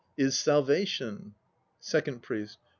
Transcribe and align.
Is 0.17 0.35
Salvation. 0.35 1.35
6 1.79 1.87
SECOND 1.91 2.23
PRIEST. 2.23 2.57